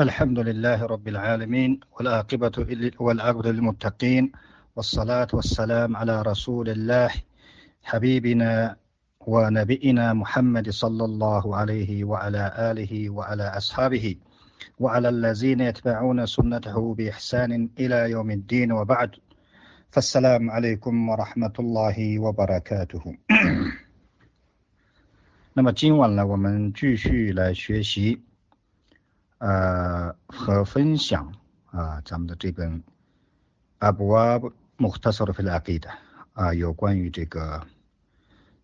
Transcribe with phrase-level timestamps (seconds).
[0.00, 2.51] الحمد لله رب العالمين والعاقبة
[2.99, 4.31] والعاقبة للمتقين
[4.75, 7.11] والصلاة والسلام على رسول الله
[7.83, 8.75] حبيبنا
[9.27, 14.15] ونبينا محمد صلى الله عليه وعلى آله وعلى أصحابه
[14.79, 19.11] وعلى الذين يتبعون سنته بإحسان إلى يوم الدين وبعد
[19.91, 23.15] فالسلام عليكم ورحمة الله وبركاته
[25.53, 28.21] 那么今晚呢，我们继续来学习
[29.41, 31.33] 呃，和分享
[31.65, 32.83] 啊，咱们的这本
[33.79, 34.39] 阿布阿
[34.77, 35.89] 穆特索的菲拉给的
[36.33, 37.65] 啊，有关于这个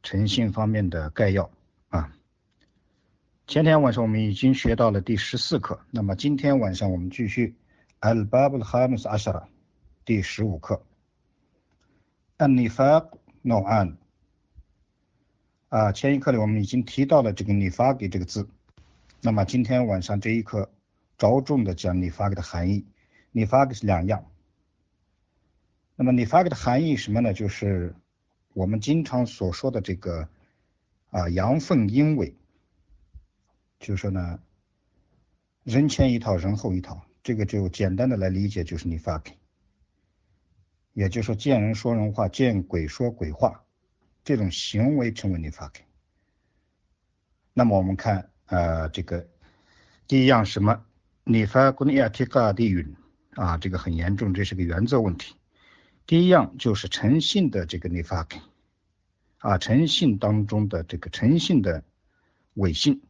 [0.03, 1.50] 诚信方面的概要
[1.90, 2.13] 啊。
[3.48, 7.55] 前天晚上我们已经学到了第十四课，那么今天晚上我们继续
[8.02, 9.45] Al Bab al Hamis Ashara
[10.05, 10.84] 第十五课。
[12.38, 13.95] An Nifaq No'an
[15.70, 18.48] 啊，前一课里我们已经提到了这个 Nifaq 这个字。
[19.27, 20.72] 那么今天晚上这一课
[21.17, 22.88] 着重的讲你发给的含义，
[23.34, 24.31] 你发给是两样。
[25.97, 27.33] 那么你发给的含义什么呢？
[27.33, 27.94] 就是
[28.53, 30.30] 我们经常所说的这个
[31.09, 32.38] 啊阳奉阴违，
[33.80, 34.39] 就是说呢
[35.66, 39.38] 人前一套人后一套，这个就简单的来理解就是你发给，
[40.94, 43.66] 也就是说见人说人话，见鬼说鬼话，
[44.23, 45.81] 这种行为称为你发给。
[47.52, 48.31] 那么我们看。
[48.47, 49.27] 呃，这个
[50.06, 50.84] 第一样什么？
[51.25, 52.97] 你发过尼亚提嘎地云
[53.34, 55.36] 啊，这个很严重，这是个原则问题。
[56.06, 58.41] 第一样就是诚信的这个你发给
[59.39, 61.84] 啊，诚信当中的这个诚信的
[62.55, 63.03] 伪信，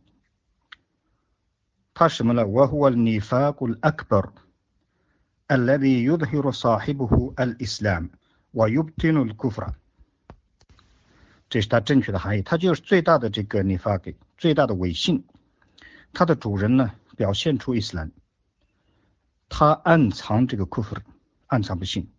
[1.94, 2.46] 它什么呢？
[2.46, 4.32] 我和你发过阿克巴尔，
[5.48, 8.10] الذي يظهر صاحبه الإسلام
[8.54, 9.74] ويبطن الكفر。
[11.48, 15.25] 这是它正确的含义，它就是最大的这个你发给 最大的伪信，
[16.13, 18.11] 它的主人呢表现出伊斯兰，
[19.49, 20.95] 他暗藏这个库弗，
[21.47, 22.11] 暗藏不信，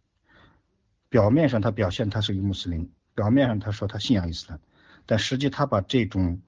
[1.09, 4.61] 表面上他表现他是一个穆斯林，表面上他说他信仰伊斯兰，
[5.07, 6.41] 但实际他把这种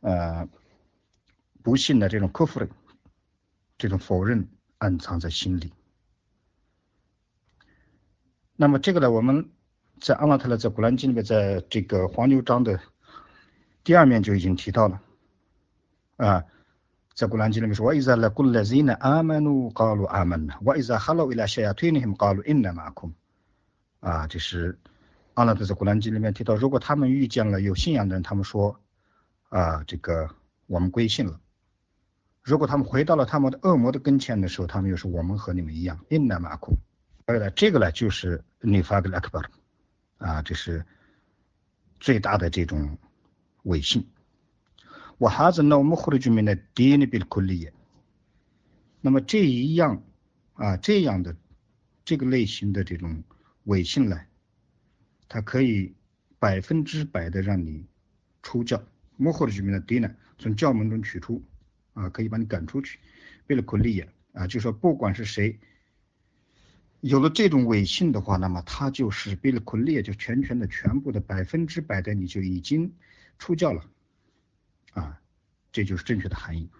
[0.00, 0.48] 呃
[1.62, 2.66] 不信的这种库弗，
[3.76, 5.72] 这种否认暗藏在心里。
[8.56, 9.50] 那么这个呢，我们。
[10.00, 12.80] 在阿拉特勒在古兰经里面，在这个黄牛章的
[13.82, 15.02] 第二面就已经提到了
[16.18, 16.44] 啊，
[17.14, 23.10] 在古兰经里面说：“我伊扎拉古勒兹呢阿曼努卡鲁阿曼呐，我伊扎哈罗伊拉谢亚推尼姆卡鲁因纳马库。”
[24.00, 24.78] 啊，这是
[25.34, 28.78] 阿拉在古兰经里面提到，如果他们遇见了有信仰的人，他们说
[29.48, 30.28] 啊，这个
[30.66, 31.40] 我们归信了；
[32.42, 36.76] 如果他们回到了他们的恶魔的跟前的时候，他们又说我们和你们一样因纳马库。
[37.26, 39.50] 对了，这个呢就是尼法格拉克巴尔。
[40.18, 40.84] 啊，这是
[42.00, 42.98] 最大的这种
[43.62, 44.08] 伪信。
[45.18, 47.72] 我哈子那我们后来就明了第一呢，比库利耶。
[49.00, 50.02] 那么这一样
[50.54, 51.36] 啊，这样的
[52.04, 53.22] 这个类型的这种
[53.64, 54.20] 伪信呢，
[55.28, 55.94] 它可以
[56.38, 57.84] 百分之百的让你
[58.42, 58.82] 出教。
[59.16, 61.42] 幕后的居民的第呢，从教门中取出
[61.94, 63.00] 啊，可以把你赶出去。
[63.48, 65.58] 为了库利耶啊，就说不管是谁。
[67.00, 72.92] 有了这种伪信的话，那么他就是贝勒库列，就全权的、全部的、百分之百的，你就已经
[73.38, 73.84] 出教了，
[74.98, 75.20] 啊，
[75.72, 76.70] 这就是正确的含义。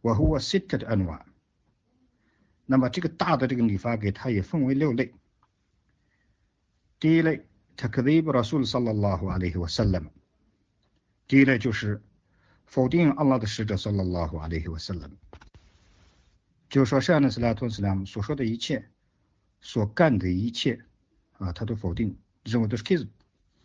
[0.00, 1.26] 我和我 sit 的 a n w a
[2.66, 5.12] 那么这个大的这个理发给它也分为六类。
[6.98, 10.10] 第一类，takdib Rasul sallallahu alaihi wasallam。
[11.26, 12.02] 第一类就是
[12.64, 15.10] 否定阿拉的使者 sallallahu alaihi wasallam，
[16.68, 18.88] 就是说圣安的斯拉托斯拉姆所说的一切。
[19.62, 20.82] 所干的一切，
[21.32, 23.06] 啊，他都否定，认为都是 kiss，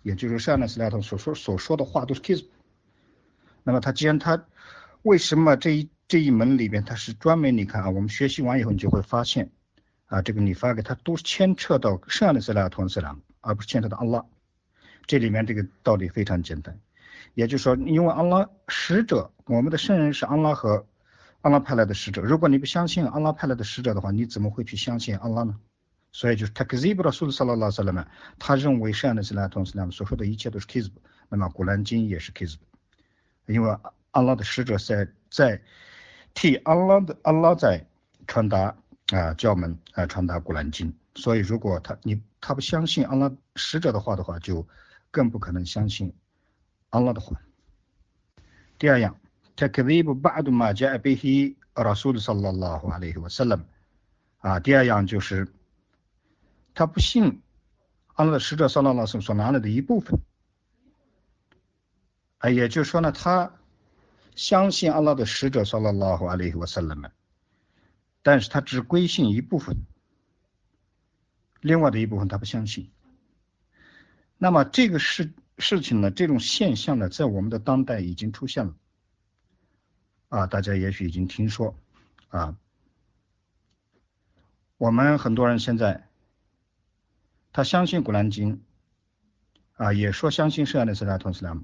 [0.02, 2.44] 也就是说，善纳斯莱特所说所说的话都是 kiss。
[3.66, 4.46] 那么他既然他
[5.02, 9.50] 为什么这一这一门里边他是专门你看啊，我们学习完以后你就会发现，
[10.06, 14.24] 啊，这个你发给他都是牵扯到善纳斯莱特斯拉而不是牵扯到阿拉。
[15.08, 16.80] 这里面这个道理非常简单，
[17.34, 20.86] 也就是说，因为阿拉使者，我们的圣人是阿拉和
[21.42, 25.60] 阿拉派来的使者，如果你不相信阿拉派来的使者的话，你怎么会去相信阿拉呢？
[26.12, 27.92] 所以就是 takzib r a s u l s a l l a h u a l
[27.92, 28.08] a i h
[28.40, 30.92] 他认为善的斯拉同斯拉所说的一切都是 kizb，
[31.30, 32.58] 那么古兰经也是 kizb，
[33.46, 33.78] 因为
[34.12, 35.62] 阿拉的使者在在
[36.34, 37.86] 替阿拉的阿拉在
[38.28, 38.76] 传达
[39.12, 44.68] 啊教门啊传达古兰经，所以如果他你他不相信阿拉使者的话的话，就
[45.12, 46.14] 更不可能相信
[46.90, 47.40] 阿拉的话。
[48.78, 49.18] 第二样
[49.56, 53.62] ，takzib ba'd ma ja'a bihi rasul sallallahu alaihi wasallam，
[54.40, 55.48] 啊，第二样就是。
[56.78, 57.42] 他不信
[58.16, 60.20] 阿拉的使者萨拉老师所拿来的一部分，
[62.38, 63.54] 啊，也就是说呢，他
[64.36, 67.12] 相信阿拉的使者萨拉拉和阿里和萨拉们
[68.22, 69.78] 但是他只归信一部分，
[71.62, 72.92] 另外的一部分他不相信。
[74.38, 78.76] 那么这个事事情呢，这种现象呢，在我们的当代已经出现了，
[80.28, 81.74] 啊，大家也许已经听说，
[82.28, 82.58] 啊，
[84.78, 86.10] 我们很多人现在，
[87.54, 88.62] 他相信古兰经，
[89.78, 91.64] 啊，也说相信圣安的斯拉同斯拉姆，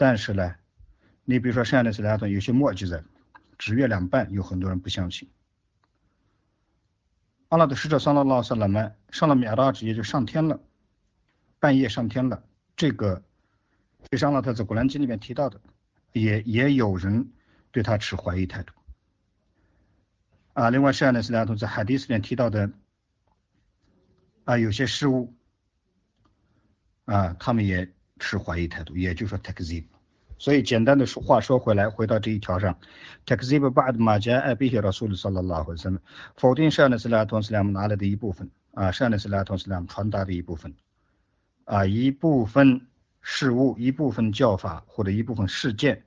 [0.00, 0.54] 但是呢，
[1.26, 3.04] 你比如说剩下的斯拉通有些墨迹在，
[3.58, 5.28] 指月两半，有很多人不相信。
[7.48, 10.58] 阿拉的使者上了拉萨拉曼，上了米拉直，接就上天了。
[11.58, 12.42] 半夜上天了，
[12.76, 13.22] 这个
[14.08, 15.60] 这上了他在古兰经里面提到的，
[16.12, 17.30] 也也有人
[17.70, 18.72] 对他持怀疑态度。
[20.54, 22.70] 啊，另外是呢，斯拉图在海迪斯里面提到的，
[24.44, 25.34] 啊，有些事物，
[27.04, 29.84] 啊，他们也持怀疑态度，也就是说 takzib。
[30.38, 32.78] 所以简单的说话说回来，回到这一条上
[33.26, 35.98] ，takzib ba'd ma ja'a bihi rasul sallallahu alaihi wasallam，
[36.36, 40.72] 否定是呢，斯拉图斯拉姆拿来的一部分，啊，是呢，斯拉图斯拉姆传达的一部分。
[41.64, 42.88] 啊，一部分
[43.20, 46.02] 事物、一部分教法或者一部分事件，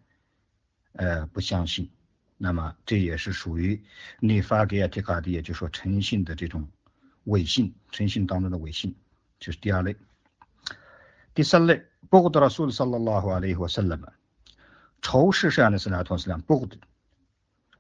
[0.94, 1.90] 呃，不相信，
[2.38, 3.82] 那么这也是属于
[4.20, 6.68] 尼发给亚提卡的，也就是说诚信的这种
[7.26, 8.94] 伪信，诚信当中的伪信，
[9.40, 9.96] 这是第二类。
[11.34, 11.82] 第三类，
[12.14, 14.14] 不古德拉苏的萨拉拉和阿里和圣人们，
[15.02, 16.78] 仇视这样的斯拉托斯量，不古德，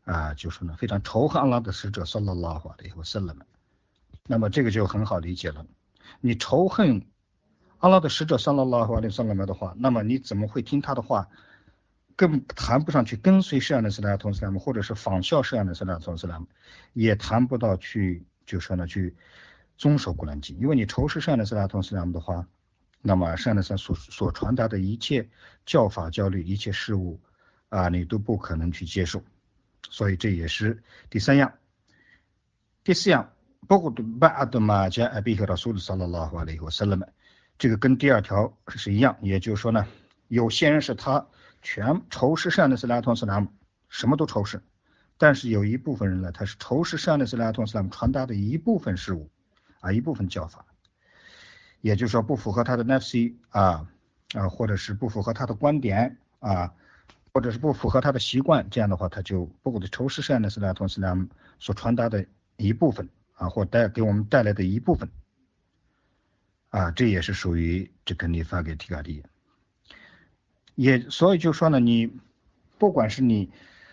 [0.05, 3.45] 啊，就是呢非常仇恨阿拉的使者萨拉拉和阿里和圣人们，
[4.25, 5.67] 那么这个就很好理解了，
[6.19, 7.05] 你仇恨。
[7.77, 11.27] 阿拉的使者上了拉和阿里上了麦的话，那么你怎么会听他的话？
[12.15, 16.47] 更谈不上去跟随圣安的斯拉同斯拉姆，或者是仿效圣安的斯拉同斯拉姆，
[16.93, 19.15] 也谈不到去就说呢去
[19.77, 22.47] 遵守古兰经，因为你仇视圣安的斯拉同斯拉姆的话，
[23.05, 25.29] 那么圣安的斯所所传达的一切
[25.65, 27.19] 教法教律一切事物
[27.67, 29.21] 啊，你都不可能去接受，
[29.89, 31.53] 所以这也是第三样。
[32.81, 33.33] 第四样，
[33.67, 37.05] 包括巴阿德玛加阿比和拉苏的萨拉拉和阿里和萨拉姆。
[37.57, 39.85] 这个跟第二条是一样，也就是说呢，
[40.29, 41.27] 有些人是他
[41.61, 43.49] 全仇视善的斯拉通斯拉姆，
[43.89, 44.63] 什么都仇视，
[45.17, 49.29] 但是有一部分人呢，他是仇视善的斯拉通斯拉姆传达的一部分事物
[49.81, 50.65] 啊，一部分教法，
[51.83, 53.85] 也就是说不符合他的 NFC 啊
[54.33, 56.73] 啊，或者是不符合他的观点啊，
[57.33, 61.27] 或者是不符合他的习惯，这样的话他就不过的仇视善的斯拉托斯拉姆
[61.59, 62.25] 所传达的
[62.55, 65.09] 一部分啊，或带给我们带来的一部分。
[66.69, 69.21] 啊，这也是属于这个你发给提卡蒂，
[70.75, 72.17] 也所以就说呢，你
[72.77, 73.51] 不管是你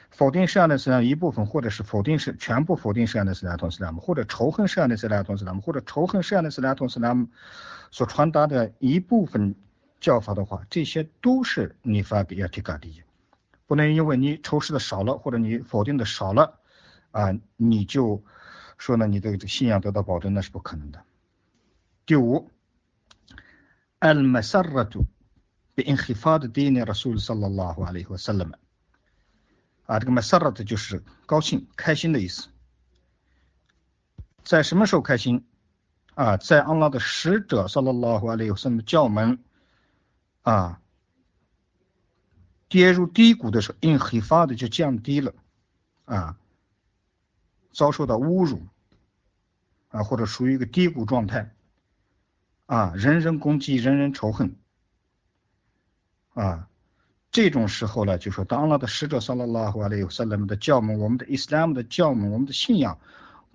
[0.10, 7.28] 否定摄样的斯拉一部分，或者是否定是全部否定摄样的斯拉同斯拉姆，或者仇恨摄样的斯拉同斯拉姆，或者仇恨摄样的斯拉同斯拉姆
[7.92, 9.56] 所传达的一部分
[10.00, 13.04] 教法的话，这些都是你发给亚提卡蒂，
[13.68, 16.60] 不能因为你仇视的少了，或者你否定的少了，
[17.12, 18.24] 啊，你就
[18.78, 21.02] 说呢，你的信仰得到保证，那是不可能的。
[22.06, 22.50] 第五。
[24.04, 25.06] المسرة
[25.78, 28.52] بانخفاض دين الرسول صلى الله عليه وسلم
[29.91, 32.49] 啊，这个 masarat 就是高兴、开心的意思。
[34.45, 35.45] 在什么时候开心？
[36.15, 39.43] 啊，在安拉的使者萨拉拉瓦里有什么叫门
[40.43, 40.81] 啊
[42.69, 45.35] 跌入低谷的时候，因黑发的就降低了
[46.05, 46.39] 啊，
[47.73, 48.63] 遭受到侮辱
[49.88, 51.53] 啊，或者属于一个低谷状态
[52.67, 54.55] 啊，人人攻击，人人仇恨
[56.35, 56.70] 啊。
[57.33, 62.99] 这种时候呢，就说当了的使者萨拉拉和阿里萨拉姆的教门，我们的伊斯兰的教门，我们的信仰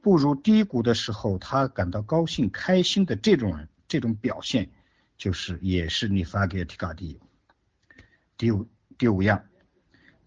[0.01, 4.69] 步入低谷的时候，他感到高兴、开心的这种人，这种表现，
[5.17, 7.19] 就是也是你发给提卡蒂。
[8.37, 8.67] 第五
[8.97, 9.43] 第五样，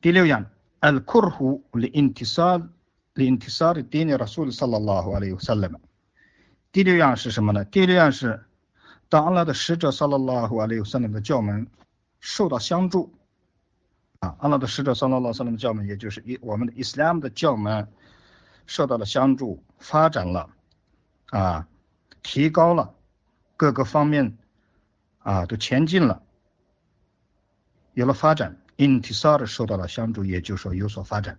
[0.00, 0.46] 第六样
[0.80, 2.68] ，al kurhu li intisar
[3.14, 5.76] li intisar din rasul sallallahu alaihi wasallam。
[6.70, 7.64] 第六样是什么呢？
[7.64, 8.44] 第六样是。
[9.10, 11.66] 当阿拉的使者萨拉拉和阿里萨拉的教门
[12.20, 13.14] 受到相助，
[14.20, 17.86] 啊，阿拉的使者桑拉拉萨拉的教门，也就是伊我们的伊斯兰的教门
[18.66, 20.50] 受到了相助，发展了，
[21.26, 21.68] 啊，
[22.22, 22.94] 提高了，
[23.56, 24.36] 各个方面
[25.20, 26.22] 啊都前进了，
[27.94, 31.38] 有了发展，intisar 受到了相助，也就是说有所发展，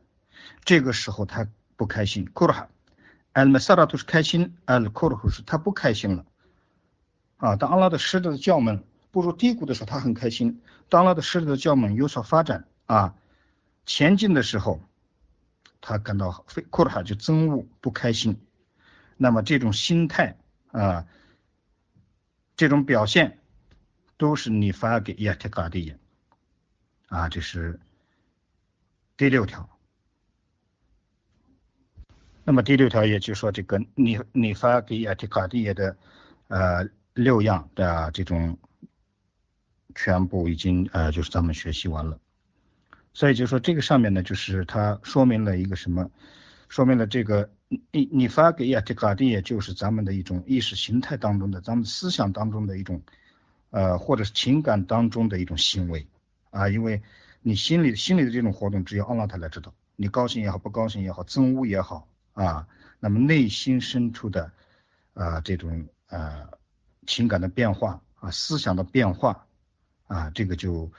[0.64, 1.46] 这个时候他
[1.76, 6.26] 不开心，kurha，al masara 都是开心，al kurhu 是他不开心了。
[7.38, 13.16] 啊，当阿拉的使者的教门步入低谷的时候，他很开心；当他的狮子的教门有所发展啊，
[13.86, 14.82] 前进的时候，
[15.82, 18.40] 他感到非库尔哈就憎恶不开心。
[19.18, 20.38] 那么这种心态
[20.72, 21.08] 啊，
[22.56, 23.40] 这种表现，
[24.18, 26.00] 都是你发给亚特嘎的人
[27.08, 27.80] 啊，这是
[29.18, 29.70] 第六条。
[32.46, 35.96] 那么第六条也就是说这个你你发给亚提卡蒂耶的
[36.48, 38.58] 呃六样的这种
[40.02, 42.18] 全部已经呃就是咱们学习完了，
[43.12, 46.10] 所以就说这个上面呢就是它说明了一个什么，
[46.70, 47.50] 说明了这个
[47.92, 53.02] 你你发给亚提卡蒂也就是咱们的一种意识形态当中的咱们思想当中的一种
[53.72, 56.08] 呃或者是情感当中的一种行为
[56.50, 57.02] 啊，因为
[57.42, 62.08] 你心里心里的这种活动只有阿拉他来知道，你高兴也好不高兴也好憎恶也好。
[62.34, 62.66] 啊，
[63.02, 64.50] 那么内心深处的
[65.14, 66.48] 啊这种呃
[67.06, 69.46] 情感的变化啊思想的变化
[70.10, 70.92] 啊这个就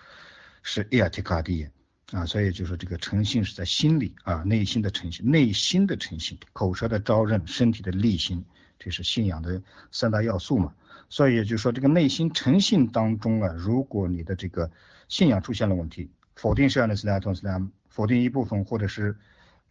[0.63, 1.69] 是埃尔提卡蒂
[2.13, 8.43] 啊，所以就说这个诚信是在心里啊内心的诚信，内心的诚信，口舌的招认，身体的力行，
[8.79, 9.63] 这是信仰的
[9.93, 10.73] 三大要素嘛。
[11.11, 14.71] 所以也就是说这个内心诚信当中啊，如果你的这个
[15.09, 19.17] 信仰出现了问题，否定圣安的斯拉同斯拉否定一部分或者是。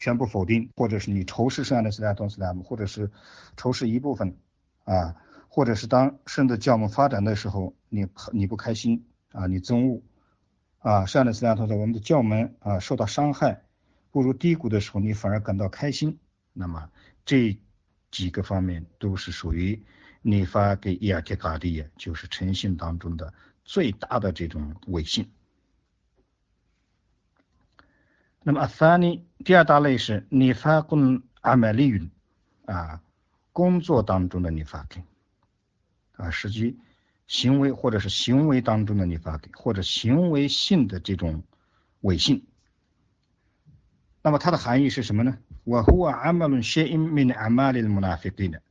[0.01, 3.11] 全部否定，或者是你仇视圣安的斯拉同斯拉姆，或者是
[3.57, 4.37] 仇视一部分
[4.85, 5.13] 啊，
[5.49, 10.01] 或者是当圣的教母发展的时候，你你不开心啊，你憎恶
[10.79, 13.63] 啊，圣安的斯拉同斯，我们的教门啊受到伤害，
[14.11, 16.19] 步入低谷的时候，你反而感到开心，
[16.53, 16.89] 那么
[17.25, 17.57] 这
[18.11, 19.83] 几个方面都是属于
[20.21, 23.33] 你发给伊尔提卡蒂，就是诚信当中的
[23.63, 25.29] 最大的这种伪信。
[28.41, 32.09] 那么阿萨尼第二大类是你发跟阿麦利云
[32.65, 33.03] 啊，
[33.51, 35.03] 工作当中的你发给
[36.13, 36.79] 啊，实际
[37.29, 41.43] 行为或者是行为当中的尼法根，或者行为性的这种
[42.01, 42.47] 伪信。
[44.23, 45.37] 那么它的含义是什么呢？
[45.63, 48.61] 我和我阿麦伦谢因 min 阿麦利的穆纳菲对的，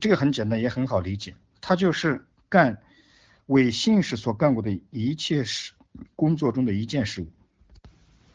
[0.00, 2.78] 这个很简单也很好理解，它就是干
[3.44, 5.74] 伪信时所干过的一切事
[6.16, 7.28] 工作中的一件事物。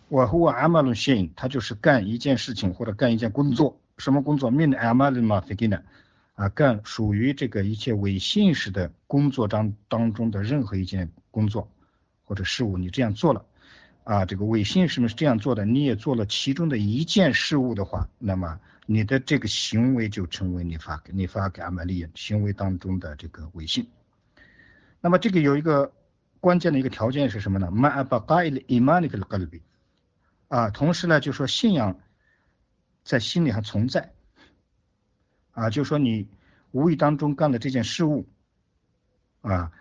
[0.10, 4.52] 我和我阿玛伦信，他就是干一件事情或者干一件工作，什么工作？
[4.52, 5.82] 命阿玛伦嘛，费给呢？
[6.42, 11.70] 啊，干属于这个一切伪信使的工作当当中的任何一件工作
[12.24, 13.46] 或者事物，你这样做了，
[14.04, 23.88] 啊，这个伪信使们是这样做的，你也做了其中的一件事物的话，那么你的这个行为就成为你发给你发给阿玛利亚行为当中的这个伪信。
[25.00, 25.94] 那么这个有一个
[26.40, 27.70] 关键的一个条件是什么呢？
[27.70, 29.62] 马阿巴盖伊伊玛尼克的格里比。
[30.48, 32.00] 啊，同时呢，就说信仰
[33.04, 34.14] 在心里还存在，
[35.52, 36.28] 啊，就说你
[36.72, 38.28] 无意当中干了这件事物，
[39.42, 39.72] 啊，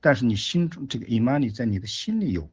[0.00, 2.50] 但是你心中这个 imani 在你的心里有，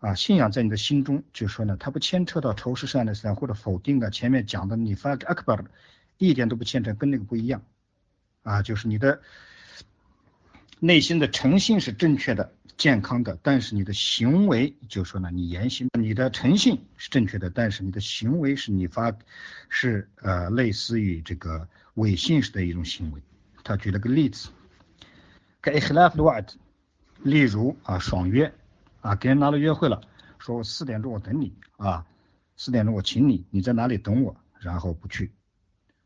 [0.00, 5.64] 啊，信仰在你的心中，就说呢，它不牵扯到仇视善的善或者否定的前面讲的你发 akbar，
[6.18, 7.62] 一点都不牵扯，跟那个不一样，
[8.42, 9.20] 啊，就是你的
[10.78, 12.52] 内心的诚信是正确的。
[12.80, 19.12] 健康的，但是你的行为就说呢，你言行，你的诚信是正确的，但是你的行为是你发，
[19.68, 23.20] 是呃类似于这个伪信式的一种行为。
[23.62, 24.48] 他举了个例子，
[25.60, 26.48] 给 ihlaf 的 word，
[27.22, 28.50] 例如啊爽约
[29.02, 30.00] 啊跟人拿了约会了，
[30.38, 32.06] 说我四点钟我等你啊，
[32.56, 35.30] 四点钟我请你，你在哪里等我，然后不去，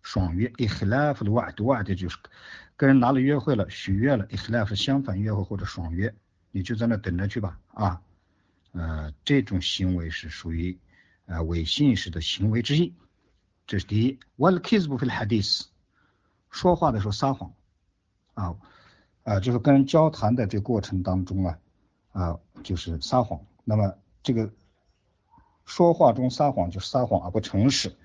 [0.02, 2.18] 爽约 ihlaf 的 word word 就是
[2.76, 6.12] 跟人拿了约会了，许愿了，ihlaf 是相反约会或者爽约。
[6.56, 8.00] 你就在那等着去吧，啊，
[8.70, 10.78] 呃，这种行为是属于
[11.26, 12.94] 呃伪信使的行为之一，
[13.66, 14.20] 这是第一。
[14.38, 15.62] Wal kizbu fil hadith，
[16.50, 17.52] 说话的时候撒谎，
[18.34, 18.54] 啊，
[19.24, 21.58] 啊，就是跟人交谈的这过程当中啊，
[22.12, 23.44] 啊，就是撒谎。
[23.64, 23.92] 那么
[24.22, 24.48] 这个
[25.64, 27.96] 说话中撒谎就是撒谎而不诚实，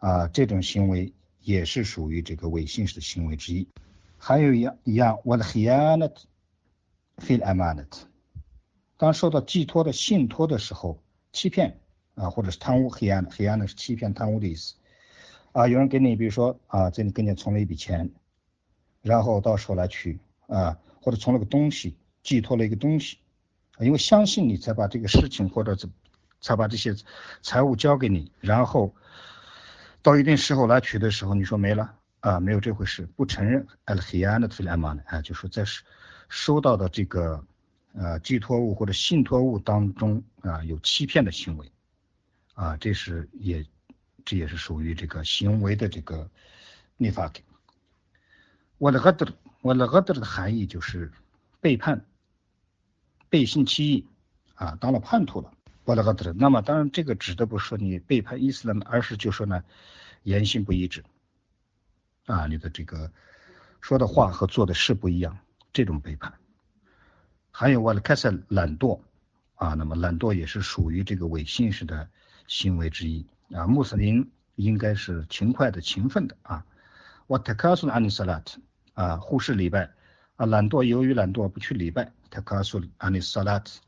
[0.00, 3.66] 啊，这种行为也是属于这个伪信使的行为之一。
[4.18, 6.24] 还有一样一样，Wal khianat。
[7.20, 7.86] Feel amanat，
[8.96, 11.78] 当受到寄托的信托的时候，欺骗
[12.14, 14.74] 啊，或者是贪污黑暗的，黑暗的是欺骗贪污的意思
[15.52, 15.68] 啊。
[15.68, 18.10] 有人给你，比如说啊，这里给你存了一笔钱，
[19.02, 23.18] 然后到时候来取啊，或者存了个东西，寄托了一个东西，
[23.78, 25.90] 因为相信你才把这个事情或者怎
[26.40, 26.94] 才把这些
[27.42, 28.94] 财物交给你，然后
[30.02, 35.82] 到一定时候来取的时候，你说没了啊，没有这回事，不承认 al 黑暗的 feel amanat 啊，就说在是。
[36.30, 37.44] 收到的这个
[37.92, 41.70] 呃寄托物或者信托物当中啊有欺骗的行为
[42.54, 43.66] 啊，这是也
[44.24, 46.30] 这也是属于这个行为的这个
[46.96, 47.44] 逆法给。
[48.78, 51.12] 我的 ghadr 我的 ghadr 的含义就是
[51.60, 52.06] 背叛、
[53.28, 54.06] 背信弃义
[54.54, 55.52] 啊，当了叛徒了。
[55.84, 59.64] 我的阿德那么当然这个指的不是说你背叛伊斯兰，而是就说呢
[60.22, 61.02] 言行不一致
[62.26, 63.10] 啊，你的这个
[63.80, 65.36] 说的话和做的事不一样。
[65.72, 66.34] 这种背叛，
[67.50, 69.00] 还有我的开始懒惰
[69.54, 72.08] 啊，那么懒惰也是属于这个伪信式的
[72.46, 73.66] 行为之一啊。
[73.66, 76.64] 穆斯林应该是勤快的、勤奋的啊。
[77.26, 78.60] 我特卡苏安尼萨拉特
[78.94, 79.90] 啊，忽视礼拜
[80.36, 83.80] 啊，懒惰由于懒惰不去礼拜，特卡苏安尼萨拉特，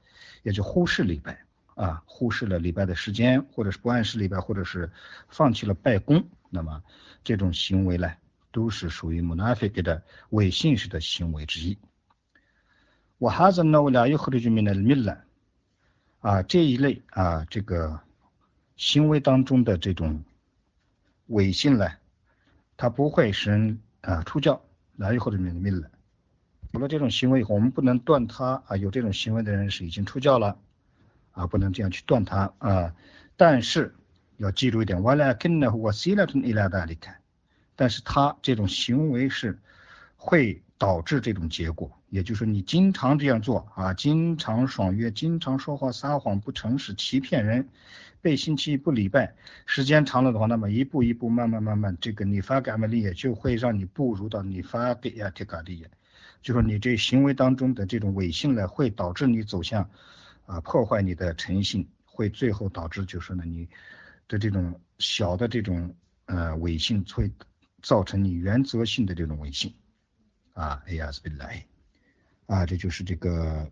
[0.44, 4.92] 也就忽视礼拜啊，忽视了礼拜的时间，或者是不按时礼拜，或者是
[5.28, 6.82] 放弃了拜功，那么
[7.24, 8.12] 这种行为呢，
[8.52, 11.76] 都是属于穆纳菲格的伪信士的行为之一。
[13.18, 15.24] 我哈子呢，我俩又和这句名的米了
[16.20, 18.00] 啊，这一类啊，这个
[18.76, 20.22] 行为当中的这种
[21.26, 21.88] 伪信呢，
[22.76, 24.62] 它不会使人啊出教，
[24.96, 25.90] 哪有或者名的米了。
[26.72, 30.58] 有了这种行为以后，我们不能断他啊，有这种行为的人是已经出教了
[31.32, 32.94] 啊，不能这样去断他啊。
[33.36, 33.94] 但是
[34.38, 35.70] 要记住一点，我俩跟呢
[37.82, 39.58] 但是他这种行为是
[40.16, 40.62] 会。
[40.78, 47.68] 导致这种结果，也就是说你经常这样做啊，经常爽约，经常说话撒谎不诚实欺骗人，
[48.20, 49.32] 背信弃义不礼拜，
[49.64, 55.88] 时间长了的话，那么一步一步慢慢慢慢，这个你发感玛利也就会让你步入到你发给亚提卡利也，
[56.42, 59.88] 就说你这行为当中的这种伪信呢，会导致你走向
[60.46, 63.68] 啊破坏你的诚信，会最后导致就是呢你
[64.26, 65.94] 的这种小的这种
[66.26, 67.30] 呃伪信会
[67.82, 69.74] 造成你原则性的这种违信。
[70.54, 71.66] 啊，哎呀，是本来，
[72.46, 73.70] 啊，这就是这个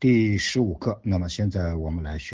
[0.00, 0.98] 第十五课。
[1.04, 2.32] 那么现在我们来学。